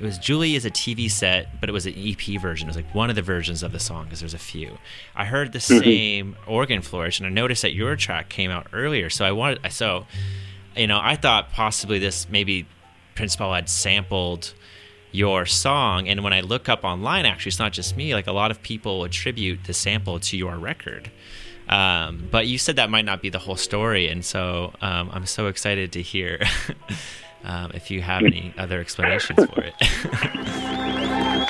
[0.00, 2.68] it was Julie is a TV set, but it was an EP version.
[2.68, 4.78] It was like one of the versions of the song because there's a few.
[5.14, 9.08] I heard the same organ flourish, and I noticed that your track came out earlier.
[9.08, 10.06] So I wanted, so
[10.76, 12.66] you know, I thought possibly this maybe
[13.14, 14.52] Prince Paul had sampled
[15.12, 18.14] your song, and when I look up online, actually, it's not just me.
[18.14, 21.10] Like a lot of people attribute the sample to your record.
[21.68, 25.26] Um, but you said that might not be the whole story, and so um, I'm
[25.26, 26.40] so excited to hear
[27.44, 29.74] um, if you have any other explanations for it.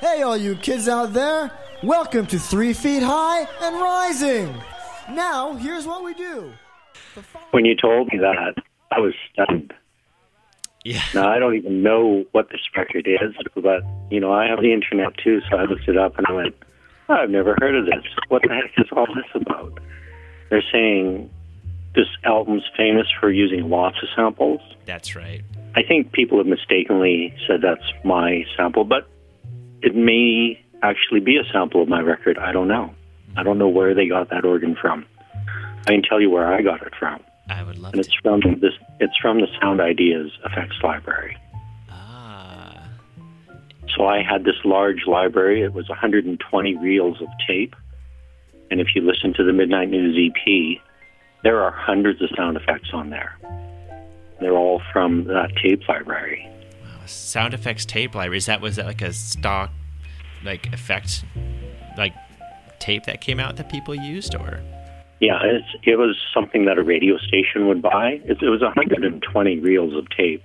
[0.00, 1.50] Hey, all you kids out there!
[1.82, 4.54] Welcome to Three Feet High and Rising!
[5.10, 6.52] Now, here's what we do.
[7.52, 8.54] When you told me that,
[8.90, 9.72] I was stunned.
[10.86, 14.60] Yeah, Now I don't even know what this record is, but you know, I have
[14.60, 16.54] the internet too, so I looked it up and I went,
[17.08, 18.04] oh, I've never heard of this.
[18.28, 19.80] What the heck is all this about?
[20.48, 21.28] They're saying
[21.96, 24.60] this album's famous for using lots of samples.
[24.84, 25.42] that's right.
[25.74, 29.08] I think people have mistakenly said that's my sample, but
[29.82, 32.38] it may actually be a sample of my record.
[32.38, 32.94] I don't know.
[33.36, 35.04] I don't know where they got that organ from.
[35.88, 38.08] I can tell you where I got it from, I would love and to.
[38.08, 38.72] it's from this.
[39.00, 41.36] It's from the Sound Ideas Effects Library.
[41.90, 42.88] Ah,
[43.96, 45.62] So I had this large library.
[45.62, 47.74] It was 120 reels of tape,
[48.70, 50.80] and if you listen to the Midnight News EP,
[51.42, 53.38] there are hundreds of sound effects on there.
[54.40, 56.46] They're all from that tape library.
[57.06, 58.38] sound effects tape library.
[58.38, 59.70] Is that was that like a stock
[60.44, 61.24] like effect
[61.96, 62.12] like
[62.78, 64.60] tape that came out that people used or?
[65.20, 68.20] Yeah, it's, it was something that a radio station would buy.
[68.24, 70.44] It, it was 120 reels of tape,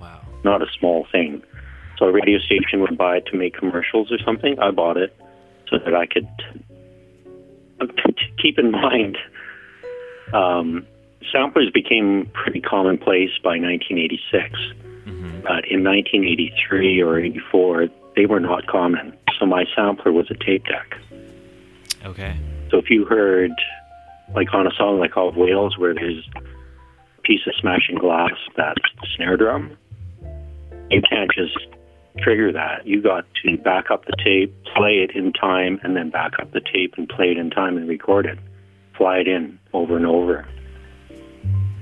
[0.00, 0.20] Wow.
[0.44, 1.42] not a small thing.
[1.98, 4.58] So a radio station would buy it to make commercials or something.
[4.58, 5.16] I bought it
[5.68, 6.28] so that I could
[8.42, 9.18] keep in mind.
[10.32, 10.86] Um,
[11.32, 14.50] samplers became pretty commonplace by 1986,
[15.42, 19.16] but in 1983 or 84, they were not common.
[19.38, 20.96] So my sampler was a tape deck.
[22.04, 22.36] Okay.
[22.70, 23.52] So if you heard,
[24.34, 28.32] like on a song like All of Wales, where there's a piece of smashing glass
[28.56, 29.76] that's the snare drum,
[30.90, 31.58] you can't just
[32.18, 32.86] trigger that.
[32.86, 36.52] You got to back up the tape, play it in time, and then back up
[36.52, 38.38] the tape and play it in time and record it.
[38.96, 40.46] Fly it in over and over.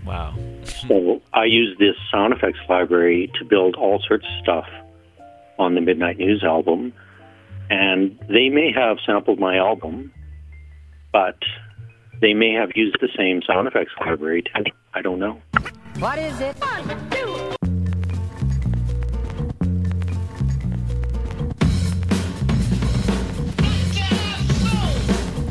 [0.04, 0.36] Wow.
[0.64, 4.68] So I use this sound effects library to build all sorts of stuff
[5.58, 6.92] on the Midnight News album.
[7.70, 10.12] And they may have sampled my album,
[11.12, 11.38] but
[12.20, 14.64] they may have used the same sound effects library too.
[14.94, 15.40] I don't know.
[15.98, 16.56] What is it?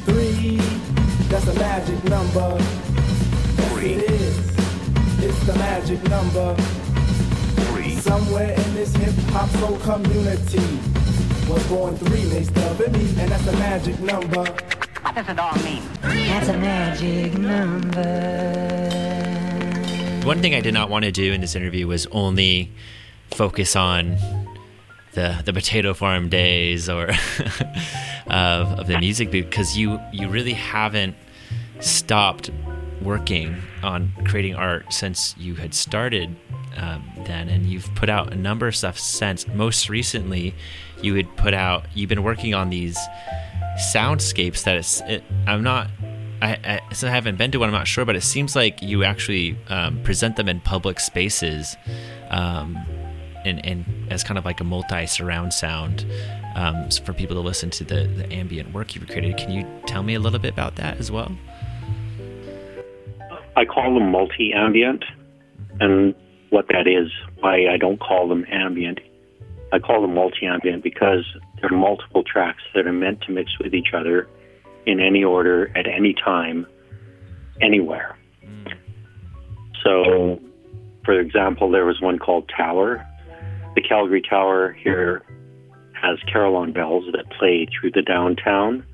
[0.05, 0.57] Three,
[1.29, 2.57] that's a magic number.
[3.57, 5.23] Yes, it is.
[5.23, 6.55] It's the magic number.
[6.55, 7.95] Three.
[7.95, 10.79] Somewhere in this hip hop soul community
[11.49, 14.45] was born three, Mase, Dove, and me, and that's a magic number.
[15.05, 15.83] What does it all mean?
[16.01, 18.01] That's a magic number.
[20.25, 22.71] One thing I did not want to do in this interview was only
[23.29, 24.17] focus on
[25.13, 27.09] the the potato farm days or
[28.27, 31.15] of, of the music because you you really haven't
[31.81, 32.49] stopped
[32.99, 36.35] working on creating art since you had started
[36.77, 39.47] um, then, and you've put out a number of stuff since.
[39.49, 40.53] Most recently,
[41.01, 41.85] you had put out.
[41.93, 42.97] You've been working on these
[43.75, 45.01] soundscapes that it's.
[45.01, 45.89] It, I'm not.
[46.41, 49.03] I, I, I haven't been to one, I'm not sure, but it seems like you
[49.03, 51.77] actually um, present them in public spaces,
[52.29, 52.77] um,
[53.45, 56.05] and, and as kind of like a multi surround sound
[56.55, 59.37] um, for people to listen to the, the ambient work you've created.
[59.37, 61.31] Can you tell me a little bit about that as well?
[63.55, 65.05] I call them multi ambient,
[65.79, 66.13] and
[66.49, 68.99] what that is, why I don't call them ambient.
[69.71, 71.25] I call them multi ambient because
[71.59, 74.27] there are multiple tracks that are meant to mix with each other
[74.85, 76.67] in any order at any time,
[77.61, 78.17] anywhere.
[79.83, 80.39] So,
[81.03, 83.05] for example, there was one called Tower.
[83.75, 85.23] The Calgary Tower here
[85.93, 88.85] has carillon bells that play through the downtown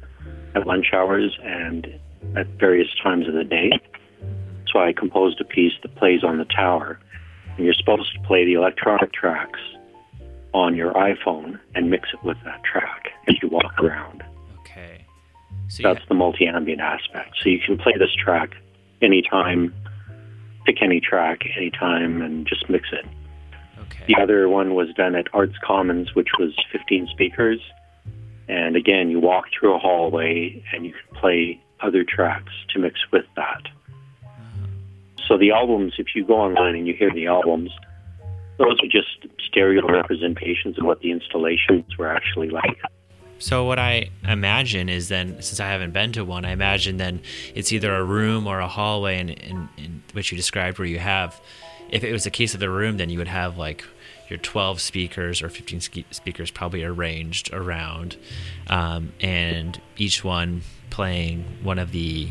[0.55, 1.87] at lunch hours and
[2.35, 3.71] at various times of the day.
[4.71, 6.99] So I composed a piece that plays on the tower.
[7.57, 9.59] And you're supposed to play the electronic tracks
[10.53, 14.23] on your iPhone and mix it with that track as you walk around.
[14.61, 15.05] Okay.
[15.69, 17.37] So That's the multi ambient aspect.
[17.41, 18.51] So you can play this track
[19.01, 19.73] anytime,
[20.65, 23.05] pick any track anytime, and just mix it.
[23.79, 24.05] Okay.
[24.07, 27.59] The other one was done at Arts Commons, which was 15 speakers.
[28.47, 32.99] And again, you walk through a hallway and you can play other tracks to mix
[33.11, 33.67] with that.
[34.23, 34.67] Uh-huh.
[35.27, 37.71] So the albums, if you go online and you hear the albums,
[38.61, 42.79] those are just stereo representations of what the installations were actually like.
[43.39, 47.21] So what I imagine is then, since I haven't been to one, I imagine then
[47.55, 50.99] it's either a room or a hallway, in, in, in which you described, where you
[50.99, 51.41] have,
[51.89, 53.83] if it was a case of the room, then you would have like
[54.29, 55.81] your 12 speakers or 15
[56.11, 58.15] speakers probably arranged around,
[58.67, 62.29] um, and each one playing one of the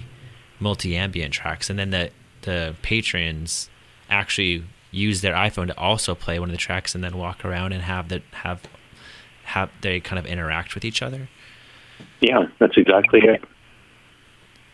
[0.60, 2.10] multi-ambient tracks, and then the
[2.42, 3.68] the patrons
[4.08, 7.72] actually use their iPhone to also play one of the tracks, and then walk around
[7.72, 8.62] and have the have
[9.44, 11.28] have they kind of interact with each other.
[12.20, 13.42] Yeah, that's exactly it.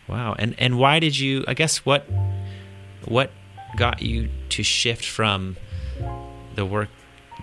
[0.08, 0.34] Wow.
[0.38, 1.44] And and why did you?
[1.48, 2.06] I guess what
[3.04, 3.30] what
[3.76, 5.56] got you to shift from
[6.54, 6.88] the work,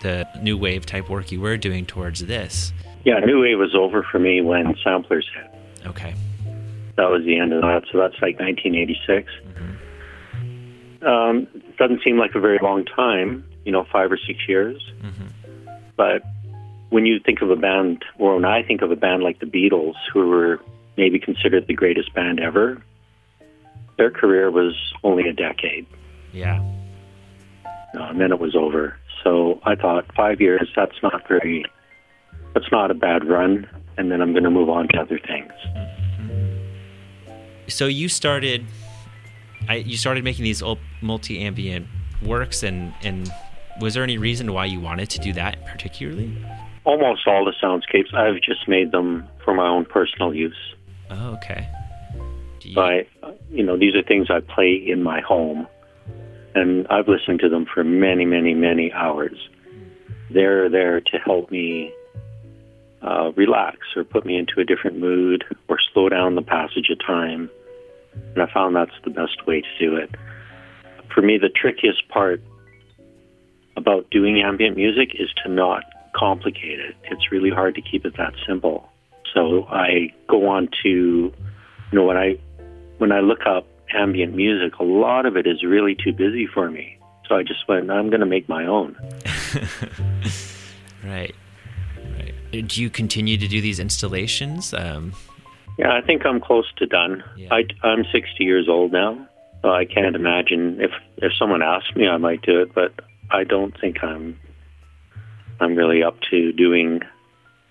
[0.02, 2.74] the new wave type work you were doing towards this?
[3.06, 5.88] Yeah, New Wave was over for me when Samplers hit.
[5.88, 6.16] Okay.
[6.96, 7.84] That was the end of that.
[7.92, 9.30] So that's like 1986.
[9.30, 9.73] Mm-hmm.
[11.06, 11.48] Um,
[11.78, 14.82] doesn't seem like a very long time, you know, five or six years.
[15.96, 16.24] But
[16.90, 19.46] when you think of a band, or when I think of a band like the
[19.46, 20.60] Beatles, who were
[20.98, 22.82] maybe considered the greatest band ever,
[23.98, 25.86] their career was only a decade.
[26.32, 26.62] Yeah.
[27.66, 28.98] Uh, and then it was over.
[29.24, 31.66] So I thought five years, that's not very,
[32.54, 33.68] that's not a bad run.
[33.98, 35.52] And then I'm going to move on to other things.
[37.68, 38.66] So you started,
[39.68, 40.64] I you started making these
[41.02, 41.88] multi-ambient
[42.22, 43.32] works, and and
[43.80, 46.38] was there any reason why you wanted to do that particularly?
[46.86, 50.76] Almost all the soundscapes, I've just made them for my own personal use.
[51.10, 51.68] Oh, okay.
[52.60, 53.06] Do you, I,
[53.50, 55.68] you know, these are things I play in my home,
[56.56, 59.50] and I've listened to them for many, many, many hours.
[60.30, 61.94] They're there to help me
[63.02, 67.00] uh, relax or put me into a different mood or slow down the passage of
[67.06, 67.50] time.
[68.34, 70.10] And I found that's the best way to do it.
[71.14, 72.42] For me, the trickiest part
[73.76, 75.84] about doing ambient music is to not
[76.16, 76.96] complicate it.
[77.04, 78.90] It's really hard to keep it that simple.
[79.34, 81.34] So I go on to, you
[81.92, 82.38] know, when I
[83.00, 86.70] when I look up ambient music, a lot of it is really too busy for
[86.70, 86.98] me.
[87.28, 88.96] So I just went, I'm going to make my own.
[91.04, 91.34] right.
[92.18, 92.34] Right.
[92.52, 94.74] Do you continue to do these installations?
[94.74, 95.14] Um,
[95.78, 97.24] Yeah, I think I'm close to done.
[97.52, 99.28] I, I'm 60 years old now.
[99.64, 102.94] So I can't imagine if if someone asked me, I might do it, but
[103.32, 104.38] I don't think I'm
[105.62, 107.00] I'm really up to doing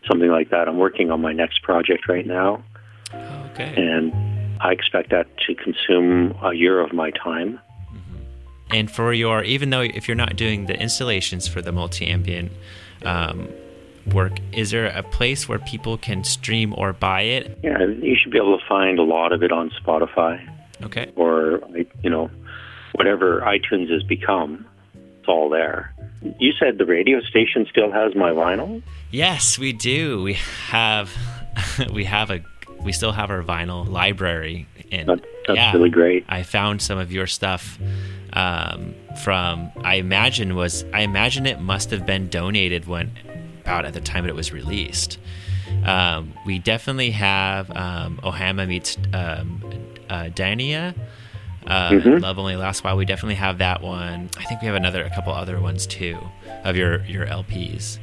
[0.09, 0.69] something like that.
[0.69, 2.65] I'm working on my next project right now,
[3.53, 3.75] okay.
[3.77, 4.11] and
[4.63, 7.61] I expect that to consume a year of my time.
[8.71, 12.53] And for your, even though if you're not doing the installations for the multi-ambient
[13.05, 13.51] um,
[14.13, 17.59] work, is there a place where people can stream or buy it?
[17.63, 20.41] Yeah, you should be able to find a lot of it on Spotify.
[20.83, 21.13] Okay.
[21.17, 21.61] Or
[22.03, 22.31] you know,
[22.95, 24.67] whatever iTunes has become,
[25.19, 25.95] it's all there.
[26.39, 28.83] You said the radio station still has my vinyl.
[29.11, 30.23] Yes, we do.
[30.23, 30.35] We
[30.69, 31.11] have,
[31.93, 32.41] we have a,
[32.83, 36.25] we still have our vinyl library, and That- that's yeah, really great.
[36.29, 37.77] I found some of your stuff
[38.33, 38.95] um,
[39.25, 39.71] from.
[39.83, 43.11] I imagine was I imagine it must have been donated when
[43.63, 45.19] about at the time it was released.
[45.85, 49.63] Um, we definitely have um, Ohama meets um,
[50.11, 50.95] uh, Dania.
[51.67, 52.21] Uh, Mhm.
[52.21, 52.97] Love only lasts while.
[52.97, 54.29] We definitely have that one.
[54.37, 56.19] I think we have another, a couple other ones too,
[56.65, 57.99] of your your LPs.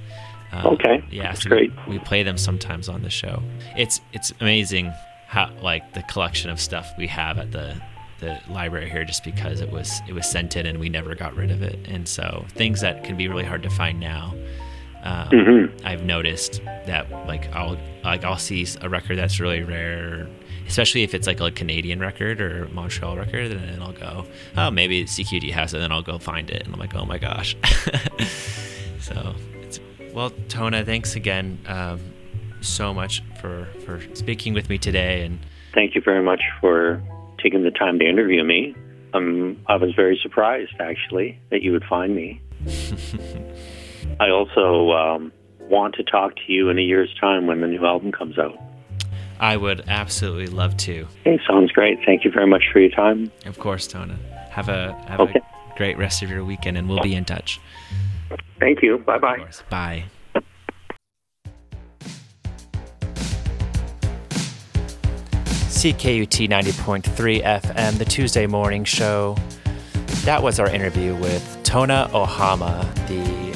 [0.53, 1.72] Uh, Okay, yeah, that's so great.
[1.88, 3.43] We, we play them sometimes on the show.
[3.78, 4.91] It's it's amazing
[5.28, 7.76] how like the collection of stuff we have at the
[8.22, 11.36] the library here, just because it was it was sent in and we never got
[11.36, 14.34] rid of it, and so things that can be really hard to find now.
[15.03, 15.85] Um, Mhm.
[15.85, 20.27] I've noticed that like I'll like I'll see a record that's really rare,
[20.67, 24.25] especially if it's like a Canadian record or Montreal record, and then I'll go,
[24.57, 27.05] oh maybe CKUT has it, and then I'll go find it, and I'm like, oh
[27.05, 27.55] my gosh.
[28.99, 29.79] so it's
[30.13, 31.99] well, Tona, thanks again um,
[32.61, 35.39] so much for for speaking with me today, and
[35.73, 37.01] Thank you very much for
[37.41, 38.75] taking the time to interview me.
[39.13, 42.41] Um, I was very surprised, actually, that you would find me.
[44.19, 47.85] I also um, want to talk to you in a year's time when the new
[47.85, 48.57] album comes out.
[49.39, 51.07] I would absolutely love to.
[51.21, 51.99] Okay, sounds great.
[52.05, 53.31] Thank you very much for your time.
[53.45, 54.17] Of course, Tona.
[54.49, 55.39] Have a have Okay.
[55.39, 57.59] a great rest of your weekend, and we'll be in touch.
[58.59, 58.97] Thank you.
[58.97, 59.37] Bye bye.
[59.69, 60.03] Bye.
[65.45, 69.35] CKUT 90.3 FM, the Tuesday morning show.
[70.25, 73.48] That was our interview with Tona Ohama, the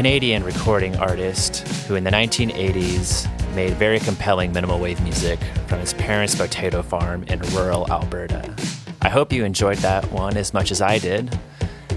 [0.00, 5.92] Canadian recording artist who in the 1980s made very compelling minimal wave music from his
[5.92, 8.56] parents' potato farm in rural Alberta.
[9.02, 11.38] I hope you enjoyed that one as much as I did.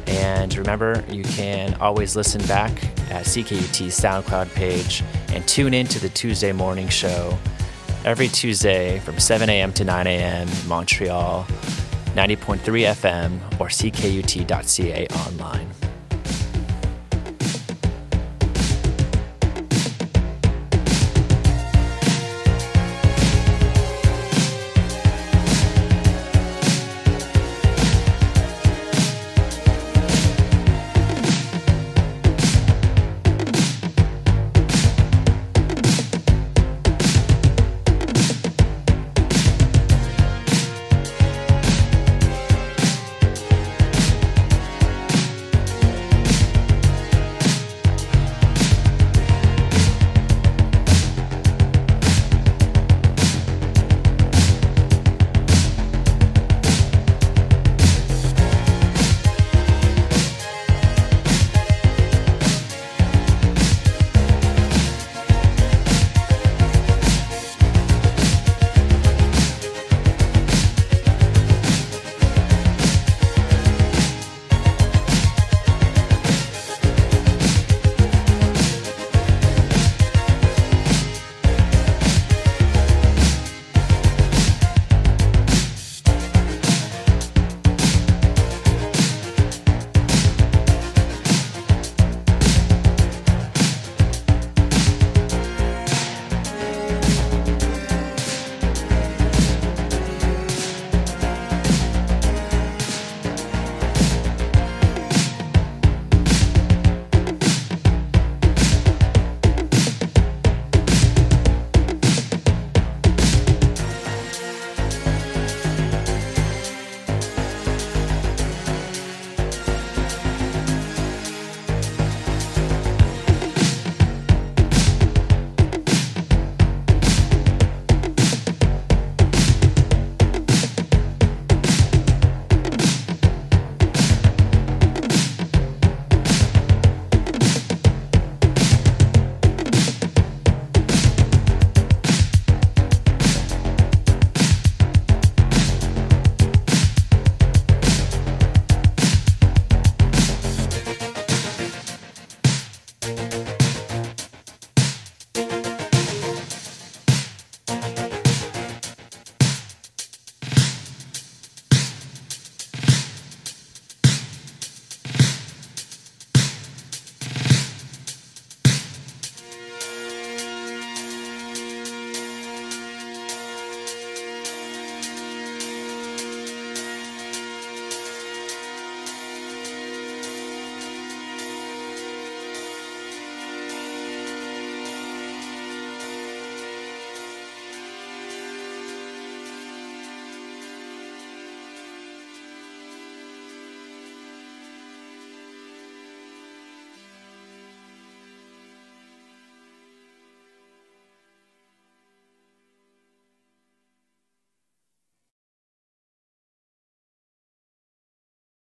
[0.06, 2.72] And remember, you can always listen back
[3.10, 7.38] at CKUT's SoundCloud page and tune in to the Tuesday morning show
[8.04, 9.72] every Tuesday from 7 a.m.
[9.72, 10.50] to 9 a.m.
[10.68, 11.46] Montreal,
[12.16, 15.70] 90.3 FM, or ckut.ca online.